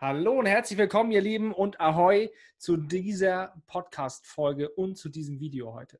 Hallo 0.00 0.38
und 0.38 0.46
herzlich 0.46 0.78
willkommen, 0.78 1.10
ihr 1.10 1.20
Lieben, 1.20 1.52
und 1.52 1.80
Ahoi 1.80 2.30
zu 2.56 2.76
dieser 2.76 3.60
Podcast-Folge 3.66 4.70
und 4.70 4.94
zu 4.94 5.08
diesem 5.08 5.40
Video 5.40 5.74
heute. 5.74 5.98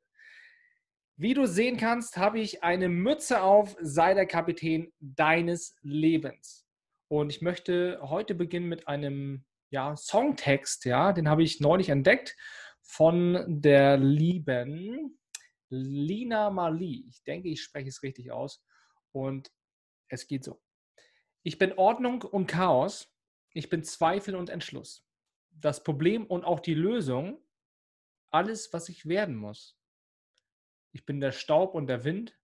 Wie 1.17 1.33
du 1.33 1.45
sehen 1.45 1.75
kannst, 1.75 2.15
habe 2.15 2.39
ich 2.39 2.63
eine 2.63 2.87
Mütze 2.87 3.41
auf, 3.41 3.75
sei 3.81 4.13
der 4.13 4.25
Kapitän 4.25 4.93
deines 5.01 5.75
Lebens. 5.81 6.65
Und 7.09 7.29
ich 7.29 7.41
möchte 7.41 7.99
heute 8.01 8.35
beginnen 8.35 8.69
mit 8.69 8.87
einem 8.87 9.43
ja, 9.69 9.97
Songtext, 9.97 10.85
ja, 10.85 11.11
den 11.11 11.27
habe 11.27 11.43
ich 11.43 11.59
neulich 11.59 11.89
entdeckt 11.89 12.37
von 12.81 13.43
der 13.49 13.97
lieben 13.97 15.19
Lina 15.67 16.49
Mali. 16.49 17.05
Ich 17.09 17.21
denke, 17.23 17.49
ich 17.49 17.61
spreche 17.61 17.89
es 17.89 18.01
richtig 18.01 18.31
aus. 18.31 18.63
Und 19.11 19.51
es 20.07 20.25
geht 20.25 20.45
so. 20.45 20.61
Ich 21.43 21.57
bin 21.57 21.73
Ordnung 21.73 22.21
und 22.21 22.47
Chaos 22.47 23.13
ich 23.53 23.69
bin 23.69 23.83
Zweifel 23.83 24.35
und 24.35 24.49
Entschluss. 24.49 25.05
Das 25.51 25.83
Problem 25.83 26.25
und 26.25 26.43
auch 26.45 26.59
die 26.59 26.73
Lösung, 26.73 27.43
alles, 28.31 28.71
was 28.73 28.89
ich 28.89 29.07
werden 29.07 29.35
muss. 29.35 29.77
Ich 30.91 31.05
bin 31.05 31.19
der 31.19 31.31
Staub 31.31 31.73
und 31.75 31.87
der 31.87 32.03
Wind, 32.03 32.39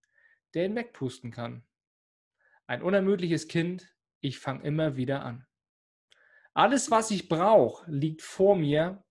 der 0.54 0.66
ihn 0.66 0.76
wegpusten 0.76 1.32
kann. 1.32 1.66
Ein 2.68 2.82
unermüdliches 2.82 3.48
Kind, 3.48 3.96
ich 4.20 4.40
fange 4.40 4.63
immer 4.63 4.96
wieder 4.96 5.23
an. 5.23 5.48
Alles, 6.54 6.90
was 6.90 7.12
ich 7.12 7.27
brauche, 7.27 7.90
liegt 7.91 8.22
vor 8.22 8.55
mir. 8.55 9.04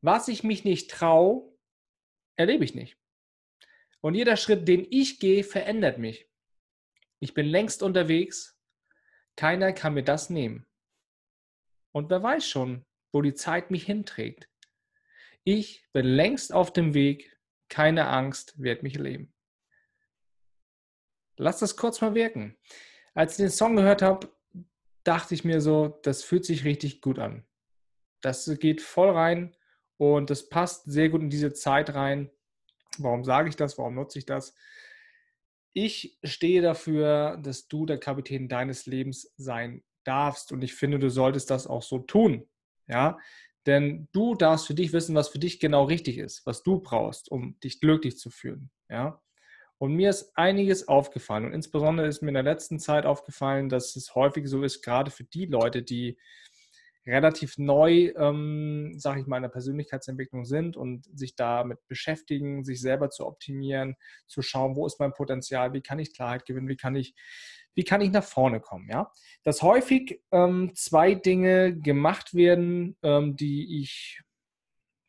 Was 0.00 0.28
ich 0.28 0.42
mich 0.42 0.64
nicht 0.64 0.90
traue, 0.90 1.56
erlebe 2.36 2.64
ich 2.64 2.74
nicht. 2.74 2.98
Und 4.00 4.14
jeder 4.14 4.36
Schritt, 4.36 4.66
den 4.66 4.86
ich 4.90 5.20
gehe, 5.20 5.44
verändert 5.44 5.98
mich. 5.98 6.28
Ich 7.20 7.34
bin 7.34 7.46
längst 7.46 7.82
unterwegs. 7.82 8.58
Keiner 9.36 9.72
kann 9.72 9.94
mir 9.94 10.02
das 10.02 10.30
nehmen. 10.30 10.66
Und 11.92 12.10
wer 12.10 12.22
weiß 12.22 12.46
schon, 12.46 12.84
wo 13.12 13.22
die 13.22 13.34
Zeit 13.34 13.70
mich 13.70 13.84
hinträgt. 13.84 14.48
Ich 15.44 15.86
bin 15.92 16.06
längst 16.06 16.52
auf 16.52 16.72
dem 16.72 16.94
Weg, 16.94 17.38
keine 17.68 18.08
Angst 18.08 18.60
wird 18.60 18.82
mich 18.82 18.96
leben. 18.96 19.32
Lass 21.36 21.58
das 21.58 21.76
kurz 21.76 22.00
mal 22.00 22.14
wirken. 22.14 22.56
Als 23.14 23.32
ich 23.32 23.38
den 23.38 23.50
Song 23.50 23.76
gehört 23.76 24.02
habe, 24.02 24.30
dachte 25.04 25.34
ich 25.34 25.44
mir 25.44 25.60
so, 25.60 25.88
das 26.02 26.22
fühlt 26.22 26.44
sich 26.44 26.64
richtig 26.64 27.00
gut 27.00 27.18
an. 27.18 27.44
Das 28.20 28.50
geht 28.60 28.80
voll 28.80 29.10
rein 29.10 29.56
und 29.96 30.30
das 30.30 30.48
passt 30.48 30.84
sehr 30.84 31.08
gut 31.08 31.20
in 31.20 31.30
diese 31.30 31.52
Zeit 31.52 31.94
rein. 31.94 32.30
Warum 32.98 33.24
sage 33.24 33.48
ich 33.48 33.56
das? 33.56 33.78
Warum 33.78 33.94
nutze 33.94 34.18
ich 34.18 34.26
das? 34.26 34.54
Ich 35.72 36.18
stehe 36.22 36.62
dafür, 36.62 37.38
dass 37.38 37.66
du 37.66 37.86
der 37.86 37.98
Kapitän 37.98 38.48
deines 38.48 38.86
Lebens 38.86 39.32
sein 39.36 39.82
darfst. 40.04 40.52
Und 40.52 40.62
ich 40.62 40.74
finde, 40.74 40.98
du 40.98 41.10
solltest 41.10 41.50
das 41.50 41.66
auch 41.66 41.82
so 41.82 41.98
tun. 41.98 42.48
Ja, 42.88 43.18
denn 43.66 44.08
du 44.12 44.34
darfst 44.34 44.66
für 44.66 44.74
dich 44.74 44.92
wissen, 44.92 45.14
was 45.14 45.28
für 45.28 45.38
dich 45.38 45.60
genau 45.60 45.84
richtig 45.84 46.18
ist, 46.18 46.44
was 46.46 46.62
du 46.62 46.80
brauchst, 46.80 47.30
um 47.30 47.58
dich 47.60 47.80
glücklich 47.80 48.18
zu 48.18 48.30
fühlen. 48.30 48.70
Ja. 48.88 49.20
Und 49.78 49.94
mir 49.94 50.10
ist 50.10 50.32
einiges 50.36 50.88
aufgefallen. 50.88 51.44
Und 51.44 51.52
insbesondere 51.52 52.06
ist 52.06 52.22
mir 52.22 52.28
in 52.28 52.34
der 52.34 52.42
letzten 52.42 52.78
Zeit 52.78 53.06
aufgefallen, 53.06 53.68
dass 53.68 53.96
es 53.96 54.14
häufig 54.14 54.48
so 54.48 54.62
ist, 54.62 54.82
gerade 54.82 55.10
für 55.10 55.24
die 55.24 55.46
Leute, 55.46 55.82
die 55.82 56.18
relativ 57.06 57.58
neu, 57.58 58.12
ähm, 58.16 58.94
sage 58.96 59.20
ich 59.20 59.26
mal, 59.26 59.38
in 59.38 59.42
der 59.42 59.50
Persönlichkeitsentwicklung 59.50 60.44
sind 60.44 60.76
und 60.76 61.06
sich 61.18 61.34
damit 61.34 61.78
beschäftigen, 61.88 62.64
sich 62.64 62.80
selber 62.80 63.10
zu 63.10 63.26
optimieren, 63.26 63.96
zu 64.28 64.40
schauen, 64.40 64.76
wo 64.76 64.86
ist 64.86 65.00
mein 65.00 65.12
Potenzial, 65.12 65.72
wie 65.72 65.82
kann 65.82 65.98
ich 65.98 66.14
Klarheit 66.14 66.46
gewinnen, 66.46 66.68
wie 66.68 66.76
kann 66.76 66.94
ich 66.94 67.14
wie 67.74 67.84
kann 67.84 68.00
ich 68.00 68.10
nach 68.10 68.24
vorne 68.24 68.60
kommen, 68.60 68.88
ja? 68.88 69.10
Dass 69.44 69.62
häufig 69.62 70.22
ähm, 70.30 70.72
zwei 70.74 71.14
Dinge 71.14 71.76
gemacht 71.76 72.34
werden, 72.34 72.96
ähm, 73.02 73.36
die 73.36 73.82
ich 73.82 74.22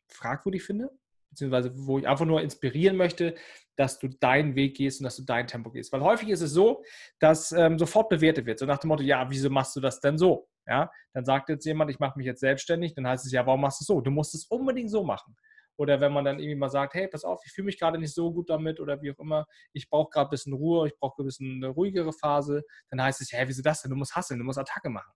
fragwürdig 0.08 0.62
finde, 0.62 0.90
beziehungsweise 1.30 1.72
wo 1.74 1.98
ich 1.98 2.08
einfach 2.08 2.24
nur 2.24 2.40
inspirieren 2.40 2.96
möchte, 2.96 3.34
dass 3.76 3.98
du 3.98 4.08
deinen 4.08 4.54
Weg 4.54 4.76
gehst 4.76 5.00
und 5.00 5.04
dass 5.04 5.16
du 5.16 5.24
dein 5.24 5.46
Tempo 5.46 5.70
gehst. 5.70 5.92
Weil 5.92 6.00
häufig 6.00 6.28
ist 6.28 6.40
es 6.40 6.52
so, 6.52 6.84
dass 7.18 7.52
ähm, 7.52 7.78
sofort 7.78 8.08
bewertet 8.08 8.46
wird, 8.46 8.58
so 8.58 8.66
nach 8.66 8.78
dem 8.78 8.88
Motto, 8.88 9.02
ja, 9.02 9.28
wieso 9.28 9.50
machst 9.50 9.74
du 9.76 9.80
das 9.80 10.00
denn 10.00 10.16
so? 10.16 10.48
Ja, 10.66 10.90
dann 11.12 11.24
sagt 11.24 11.50
jetzt 11.50 11.66
jemand, 11.66 11.90
ich 11.90 11.98
mache 11.98 12.16
mich 12.16 12.26
jetzt 12.26 12.40
selbstständig, 12.40 12.94
dann 12.94 13.06
heißt 13.06 13.26
es 13.26 13.32
ja, 13.32 13.44
warum 13.44 13.60
machst 13.60 13.80
du 13.80 13.82
es 13.82 13.86
so? 13.86 14.00
Du 14.00 14.10
musst 14.10 14.34
es 14.34 14.46
unbedingt 14.46 14.90
so 14.90 15.04
machen. 15.04 15.36
Oder 15.76 16.00
wenn 16.00 16.12
man 16.12 16.24
dann 16.24 16.38
irgendwie 16.38 16.54
mal 16.54 16.70
sagt, 16.70 16.94
hey, 16.94 17.08
pass 17.08 17.24
auf, 17.24 17.40
ich 17.44 17.52
fühle 17.52 17.66
mich 17.66 17.78
gerade 17.78 17.98
nicht 17.98 18.14
so 18.14 18.32
gut 18.32 18.48
damit 18.50 18.80
oder 18.80 19.02
wie 19.02 19.10
auch 19.12 19.18
immer, 19.18 19.46
ich 19.72 19.88
brauche 19.88 20.10
gerade 20.10 20.28
ein 20.28 20.30
bisschen 20.30 20.52
Ruhe, 20.52 20.86
ich 20.86 20.96
brauche 20.98 21.22
ein 21.22 21.26
bisschen 21.26 21.62
eine 21.62 21.68
ruhigere 21.68 22.12
Phase, 22.12 22.62
dann 22.90 23.02
heißt 23.02 23.20
es, 23.20 23.32
hey, 23.32 23.48
wieso 23.48 23.62
das 23.62 23.82
denn? 23.82 23.90
Du 23.90 23.96
musst 23.96 24.14
hasseln, 24.14 24.38
du 24.38 24.44
musst 24.44 24.58
Attacke 24.58 24.90
machen. 24.90 25.12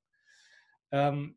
Ähm, 0.90 1.36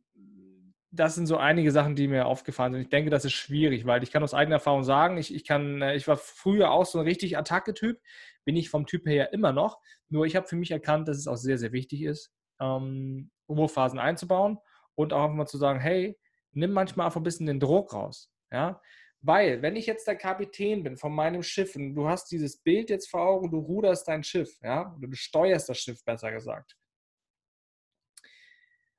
das 0.94 1.16
sind 1.16 1.26
so 1.26 1.38
einige 1.38 1.72
Sachen, 1.72 1.96
die 1.96 2.08
mir 2.08 2.26
aufgefallen 2.26 2.74
sind. 2.74 2.82
Ich 2.82 2.90
denke, 2.90 3.10
das 3.10 3.24
ist 3.24 3.34
schwierig, 3.34 3.86
weil 3.86 4.04
ich 4.04 4.12
kann 4.12 4.24
aus 4.24 4.34
eigener 4.34 4.58
Erfahrung 4.58 4.84
sagen, 4.84 5.18
ich, 5.18 5.34
ich, 5.34 5.46
kann, 5.46 5.82
äh, 5.82 5.96
ich 5.96 6.08
war 6.08 6.18
früher 6.18 6.72
auch 6.72 6.86
so 6.86 7.00
ein 7.00 7.06
richtig 7.06 7.38
Attacke-Typ, 7.38 8.00
bin 8.44 8.58
ich 8.58 8.70
vom 8.70 8.86
Typ 8.86 9.08
her 9.08 9.32
immer 9.32 9.54
noch. 9.54 9.80
Nur 10.10 10.26
ich 10.26 10.36
habe 10.36 10.48
für 10.48 10.58
mich 10.58 10.72
erkannt, 10.72 11.08
dass 11.08 11.18
es 11.18 11.28
auch 11.28 11.38
sehr, 11.38 11.58
sehr 11.58 11.72
wichtig 11.72 12.04
ist, 12.04 12.34
ähm, 12.60 13.32
Ruhephasen 13.48 14.00
einzubauen 14.00 14.58
und 14.96 15.14
auch 15.14 15.24
einfach 15.24 15.36
mal 15.36 15.48
zu 15.48 15.58
sagen, 15.58 15.80
hey, 15.80 16.18
nimm 16.52 16.72
manchmal 16.72 17.06
einfach 17.06 17.22
ein 17.22 17.24
bisschen 17.26 17.48
den 17.48 17.62
Druck 17.62 17.94
raus. 17.94 18.30
Ja? 18.52 18.82
Weil, 19.24 19.62
wenn 19.62 19.76
ich 19.76 19.86
jetzt 19.86 20.08
der 20.08 20.16
Kapitän 20.16 20.84
bin 20.84 20.98
von 20.98 21.14
meinem 21.14 21.44
Schiff 21.44 21.76
und 21.76 21.94
du 21.94 22.08
hast 22.08 22.32
dieses 22.32 22.58
Bild 22.58 22.90
jetzt 22.90 23.10
vor 23.10 23.22
Augen, 23.22 23.52
du 23.52 23.60
ruderst 23.60 24.08
dein 24.08 24.24
Schiff, 24.24 24.58
ja, 24.62 24.96
oder 24.98 25.08
du 25.08 25.16
steuerst 25.16 25.70
das 25.70 25.78
Schiff, 25.78 26.04
besser 26.04 26.32
gesagt. 26.32 26.76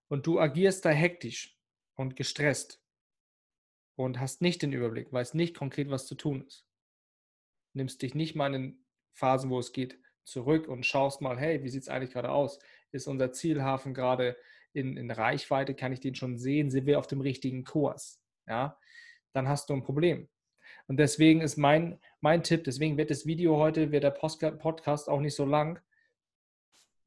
Und 0.09 0.27
du 0.27 0.39
agierst 0.39 0.85
da 0.85 0.91
hektisch 0.91 1.59
und 1.97 2.15
gestresst 2.15 2.81
und 3.97 4.21
hast 4.21 4.43
nicht 4.43 4.63
den 4.63 4.73
Überblick, 4.73 5.13
weißt 5.13 5.35
nicht 5.35 5.57
konkret, 5.57 5.91
was 5.91 6.07
zu 6.07 6.15
tun 6.15 6.47
ist. 6.47 6.67
Nimmst 7.75 8.01
dich 8.03 8.15
nicht 8.15 8.37
mal 8.37 8.55
in 8.55 8.85
Phasen, 9.15 9.51
wo 9.51 9.59
es 9.59 9.73
geht, 9.73 9.99
zurück 10.25 10.69
und 10.69 10.87
schaust 10.87 11.21
mal, 11.21 11.37
hey, 11.37 11.65
wie 11.65 11.69
sieht 11.69 11.83
es 11.83 11.89
eigentlich 11.89 12.13
gerade 12.13 12.31
aus? 12.31 12.61
Ist 12.93 13.09
unser 13.09 13.33
Zielhafen 13.33 13.93
gerade 13.93 14.37
in, 14.73 14.97
in 14.97 15.11
Reichweite? 15.11 15.75
Kann 15.75 15.93
ich 15.93 16.01
den 16.01 16.15
schon 16.15 16.39
sehen? 16.39 16.71
Sind 16.71 16.87
wir 16.87 17.01
auf 17.01 17.09
dem 17.09 17.21
richtigen 17.21 17.65
Kurs? 17.65 18.23
Ja, 18.47 18.79
dann 19.33 19.49
hast 19.49 19.71
du 19.71 19.75
ein 19.75 19.83
Problem. 19.83 20.29
Und 20.87 20.99
deswegen 20.99 21.41
ist 21.41 21.57
mein, 21.57 21.99
mein 22.21 22.43
Tipp, 22.43 22.65
deswegen 22.65 22.97
wird 22.97 23.11
das 23.11 23.27
Video 23.27 23.57
heute, 23.57 23.93
wird 23.93 24.05
der 24.05 24.11
Podcast 24.11 25.09
auch 25.09 25.21
nicht 25.21 25.35
so 25.35 25.45
lang. 25.45 25.81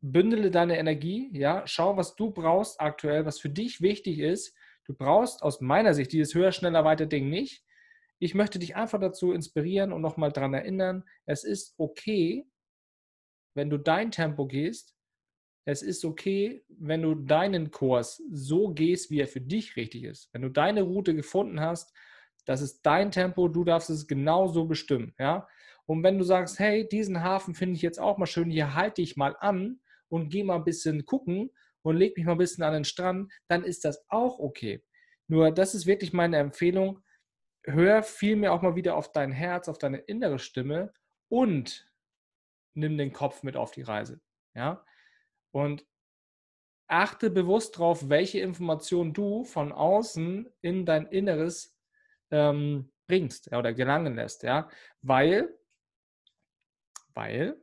Bündele 0.02 0.52
deine 0.52 0.78
Energie, 0.78 1.30
ja, 1.34 1.64
schau, 1.66 1.98
was 1.98 2.16
du 2.16 2.32
brauchst 2.32 2.80
aktuell, 2.80 3.26
was 3.26 3.40
für 3.40 3.50
dich 3.50 3.82
wichtig 3.82 4.20
ist. 4.20 4.56
Du 4.86 4.94
brauchst 4.94 5.42
aus 5.42 5.62
meiner 5.62 5.94
Sicht 5.94 6.12
dieses 6.12 6.36
höher, 6.36 6.52
schneller, 6.52 6.84
weiter 6.84 7.08
Ding 7.08 7.30
nicht. 7.30 7.64
Ich 8.20 8.36
möchte 8.36 8.60
dich 8.60 8.76
einfach 8.76 9.00
dazu 9.00 9.32
inspirieren 9.32 9.92
und 9.92 10.02
nochmal 10.02 10.32
daran 10.32 10.54
erinnern, 10.54 11.04
es 11.26 11.44
ist 11.44 11.74
okay, 11.78 12.48
wenn 13.56 13.70
du 13.70 13.78
dein 13.78 14.12
Tempo 14.12 14.46
gehst. 14.46 14.96
Es 15.68 15.82
ist 15.82 16.06
okay, 16.06 16.64
wenn 16.70 17.02
du 17.02 17.16
deinen 17.16 17.72
Kurs 17.72 18.22
so 18.32 18.70
gehst, 18.70 19.10
wie 19.10 19.20
er 19.20 19.28
für 19.28 19.42
dich 19.42 19.76
richtig 19.76 20.04
ist. 20.04 20.30
Wenn 20.32 20.44
du 20.44 20.50
deine 20.50 20.84
Route 20.84 21.16
gefunden 21.16 21.60
hast 21.60 21.92
das 22.46 22.62
ist 22.62 22.82
dein 22.84 23.12
Tempo, 23.12 23.48
du 23.48 23.64
darfst 23.64 23.90
es 23.90 24.08
genauso 24.08 24.66
bestimmen. 24.66 25.14
Ja? 25.20 25.48
Und 25.86 26.04
wenn 26.04 26.18
du 26.18 26.24
sagst, 26.24 26.60
hey, 26.60 26.88
diesen 26.88 27.24
Hafen 27.24 27.54
finde 27.54 27.76
ich 27.76 27.82
jetzt 27.82 28.00
auch 28.00 28.18
mal 28.18 28.26
schön, 28.26 28.50
hier 28.50 28.74
halte 28.74 29.02
ich 29.02 29.18
mal 29.18 29.36
an 29.40 29.80
und 30.10 30.30
gehe 30.30 30.44
mal 30.44 30.56
ein 30.56 30.64
bisschen 30.64 31.06
gucken 31.06 31.52
und 31.82 31.98
leg 31.98 32.16
mich 32.18 32.26
mal 32.26 32.34
ein 32.34 32.38
bisschen 32.38 32.64
an 32.64 32.74
den 32.74 32.86
Strand, 32.86 33.32
dann 33.48 33.64
ist 33.64 33.86
das 33.86 34.06
auch 34.10 34.40
okay. 34.40 34.84
Nur 35.28 35.52
das 35.52 35.76
ist 35.76 35.86
wirklich 35.86 36.14
meine 36.14 36.38
Empfehlung. 36.38 37.04
Hör 37.64 38.04
vielmehr 38.04 38.54
auch 38.54 38.62
mal 38.62 38.76
wieder 38.76 38.96
auf 38.96 39.12
dein 39.12 39.32
Herz, 39.32 39.68
auf 39.68 39.78
deine 39.78 39.98
innere 39.98 40.40
Stimme 40.40 40.94
und 41.30 41.92
nimm 42.76 42.98
den 42.98 43.12
Kopf 43.12 43.44
mit 43.44 43.58
auf 43.58 43.72
die 43.72 43.82
Reise. 43.82 44.22
Ja? 44.54 44.86
Und 45.52 45.86
achte 46.88 47.30
bewusst 47.30 47.76
darauf, 47.76 48.10
welche 48.10 48.40
Informationen 48.40 49.14
du 49.14 49.44
von 49.44 49.72
außen 49.72 50.52
in 50.62 50.86
dein 50.86 51.08
Inneres 51.08 51.75
ähm, 52.36 52.92
bringst 53.08 53.48
ja, 53.52 53.60
oder 53.60 53.74
gelangen 53.74 54.16
lässt, 54.16 54.44
ja, 54.44 54.70
weil, 55.02 55.58
weil 57.14 57.56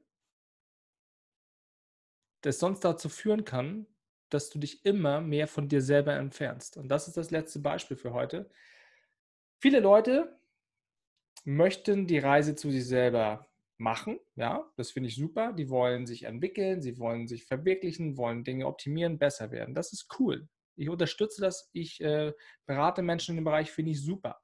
das 2.43 2.59
sonst 2.59 2.81
dazu 2.81 3.09
führen 3.09 3.45
kann, 3.45 3.87
dass 4.31 4.51
du 4.51 4.59
dich 4.59 4.85
immer 4.85 5.21
mehr 5.21 5.47
von 5.47 5.69
dir 5.69 5.83
selber 5.83 6.15
entfernst. 6.15 6.77
Und 6.77 6.89
das 6.89 7.07
ist 7.07 7.17
das 7.17 7.31
letzte 7.31 7.61
Beispiel 7.61 7.97
für 7.97 8.13
heute. 8.13 8.51
Viele 9.61 9.81
Leute 9.81 10.39
möchten 11.45 12.07
die 12.07 12.19
Reise 12.19 12.55
zu 12.57 12.71
sich 12.71 12.87
selber 12.87 13.49
machen, 13.79 14.19
ja, 14.37 14.71
das 14.77 14.93
finde 14.93 15.09
ich 15.09 15.17
super. 15.17 15.53
Die 15.53 15.69
wollen 15.69 16.07
sich 16.07 16.25
entwickeln, 16.25 16.83
sie 16.83 16.99
wollen 16.99 17.29
sich 17.29 17.45
verwirklichen, 17.45 18.17
wollen 18.17 18.45
Dinge 18.45 18.67
optimieren, 18.67 19.19
besser 19.19 19.51
werden. 19.51 19.75
Das 19.75 19.93
ist 19.93 20.09
cool. 20.19 20.49
Ich 20.77 20.89
unterstütze 20.89 21.41
das, 21.41 21.69
ich 21.73 22.01
äh, 22.01 22.33
berate 22.67 23.03
Menschen 23.03 23.33
in 23.33 23.37
dem 23.37 23.45
Bereich, 23.45 23.71
finde 23.71 23.93
ich 23.93 24.03
super. 24.03 24.42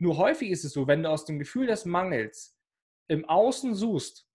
Nur 0.00 0.16
häufig 0.16 0.50
ist 0.50 0.64
es 0.64 0.72
so, 0.72 0.86
wenn 0.86 1.02
du 1.02 1.10
aus 1.10 1.26
dem 1.26 1.38
Gefühl 1.38 1.66
des 1.66 1.84
Mangels 1.84 2.58
im 3.06 3.24
Außen 3.28 3.74
suchst, 3.74 4.26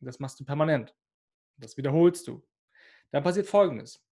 das 0.00 0.18
machst 0.18 0.40
du 0.40 0.44
permanent, 0.44 0.96
das 1.58 1.76
wiederholst 1.76 2.26
du, 2.26 2.42
dann 3.10 3.22
passiert 3.22 3.46
Folgendes. 3.46 4.04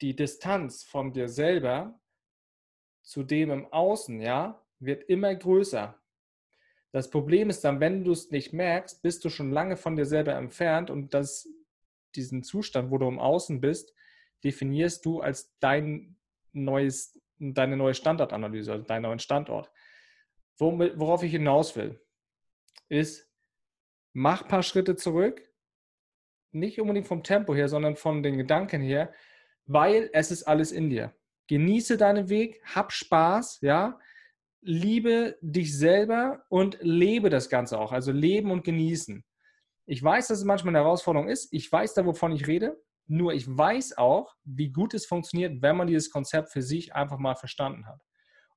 die 0.00 0.14
Distanz 0.14 0.84
von 0.84 1.12
dir 1.12 1.28
selber 1.28 2.00
zu 3.02 3.22
dem 3.22 3.50
im 3.50 3.72
Außen, 3.72 4.20
ja, 4.20 4.64
wird 4.78 5.04
immer 5.08 5.34
größer. 5.34 5.98
Das 6.92 7.10
Problem 7.10 7.50
ist 7.50 7.62
dann, 7.64 7.80
wenn 7.80 8.04
du 8.04 8.12
es 8.12 8.30
nicht 8.30 8.52
merkst, 8.52 9.02
bist 9.02 9.24
du 9.24 9.30
schon 9.30 9.50
lange 9.50 9.76
von 9.76 9.96
dir 9.96 10.06
selber 10.06 10.34
entfernt 10.34 10.90
und 10.90 11.14
das, 11.14 11.48
diesen 12.14 12.42
Zustand, 12.42 12.90
wo 12.90 12.98
du 12.98 13.08
im 13.08 13.18
Außen 13.18 13.60
bist, 13.60 13.94
definierst 14.44 15.04
du 15.04 15.20
als 15.20 15.54
dein 15.58 16.16
neues, 16.52 17.20
deine 17.38 17.76
neue 17.76 17.94
Standardanalyse, 17.94 18.72
also 18.72 18.84
deinen 18.84 19.02
neuen 19.02 19.18
Standort. 19.18 19.70
Worauf 20.58 21.22
ich 21.22 21.30
hinaus 21.30 21.76
will, 21.76 22.00
ist, 22.88 23.30
mach 24.12 24.42
ein 24.42 24.48
paar 24.48 24.62
Schritte 24.62 24.96
zurück, 24.96 25.42
nicht 26.50 26.80
unbedingt 26.80 27.06
vom 27.06 27.22
Tempo 27.22 27.54
her, 27.54 27.68
sondern 27.68 27.96
von 27.96 28.22
den 28.22 28.38
Gedanken 28.38 28.80
her, 28.80 29.12
weil 29.66 30.10
es 30.12 30.30
ist 30.30 30.44
alles 30.44 30.72
in 30.72 30.90
dir. 30.90 31.14
Genieße 31.46 31.96
deinen 31.96 32.28
Weg, 32.28 32.60
hab 32.64 32.92
Spaß, 32.92 33.60
ja, 33.60 33.98
liebe 34.60 35.38
dich 35.40 35.76
selber 35.76 36.44
und 36.48 36.78
lebe 36.80 37.30
das 37.30 37.48
Ganze 37.48 37.78
auch. 37.78 37.92
Also 37.92 38.12
leben 38.12 38.50
und 38.50 38.64
genießen. 38.64 39.24
Ich 39.86 40.02
weiß, 40.02 40.28
dass 40.28 40.38
es 40.38 40.44
manchmal 40.44 40.74
eine 40.74 40.84
Herausforderung 40.84 41.28
ist. 41.28 41.52
Ich 41.52 41.70
weiß 41.70 41.94
da, 41.94 42.04
wovon 42.04 42.32
ich 42.32 42.46
rede. 42.46 42.82
Nur 43.08 43.32
ich 43.32 43.48
weiß 43.48 43.96
auch, 43.96 44.36
wie 44.44 44.70
gut 44.70 44.92
es 44.92 45.06
funktioniert, 45.06 45.62
wenn 45.62 45.76
man 45.76 45.86
dieses 45.86 46.10
Konzept 46.10 46.52
für 46.52 46.62
sich 46.62 46.94
einfach 46.94 47.18
mal 47.18 47.34
verstanden 47.34 47.86
hat. 47.86 48.02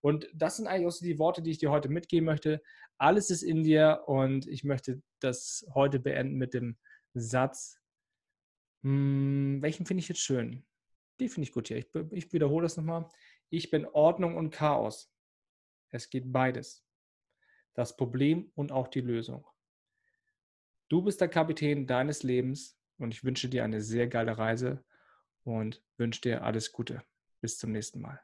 Und 0.01 0.27
das 0.33 0.57
sind 0.57 0.67
eigentlich 0.67 0.87
auch 0.87 0.91
so 0.91 1.05
die 1.05 1.19
Worte, 1.19 1.41
die 1.41 1.51
ich 1.51 1.57
dir 1.59 1.71
heute 1.71 1.87
mitgeben 1.87 2.25
möchte. 2.25 2.61
Alles 2.97 3.29
ist 3.29 3.43
in 3.43 3.63
dir 3.63 4.03
und 4.07 4.47
ich 4.47 4.63
möchte 4.63 5.01
das 5.19 5.65
heute 5.73 5.99
beenden 5.99 6.35
mit 6.35 6.53
dem 6.53 6.77
Satz, 7.13 7.79
hm, 8.83 9.59
welchen 9.61 9.85
finde 9.85 10.01
ich 10.01 10.09
jetzt 10.09 10.21
schön? 10.21 10.65
Die 11.19 11.29
finde 11.29 11.47
ich 11.47 11.53
gut 11.53 11.67
hier. 11.67 11.77
Ich, 11.77 11.87
ich 12.11 12.33
wiederhole 12.33 12.63
das 12.63 12.77
nochmal. 12.77 13.07
Ich 13.49 13.69
bin 13.69 13.85
Ordnung 13.85 14.35
und 14.35 14.49
Chaos. 14.49 15.13
Es 15.91 16.09
geht 16.09 16.31
beides. 16.31 16.83
Das 17.73 17.95
Problem 17.95 18.51
und 18.55 18.71
auch 18.71 18.87
die 18.87 19.01
Lösung. 19.01 19.47
Du 20.89 21.01
bist 21.01 21.21
der 21.21 21.29
Kapitän 21.29 21.87
deines 21.87 22.23
Lebens 22.23 22.80
und 23.01 23.13
ich 23.13 23.23
wünsche 23.23 23.49
dir 23.49 23.63
eine 23.63 23.81
sehr 23.81 24.07
geile 24.07 24.37
Reise 24.37 24.83
und 25.43 25.81
wünsche 25.97 26.21
dir 26.21 26.43
alles 26.43 26.71
Gute. 26.71 27.03
Bis 27.41 27.57
zum 27.57 27.71
nächsten 27.71 28.01
Mal. 28.01 28.21